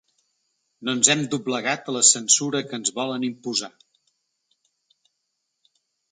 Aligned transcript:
No 0.87 0.93
ens 0.97 1.09
hem 1.13 1.19
doblegat 1.33 1.91
a 1.91 1.93
la 1.97 2.01
censura 2.11 2.61
que 2.71 2.75
ens 2.77 2.93
volen 2.95 3.25
imposar. 3.27 3.69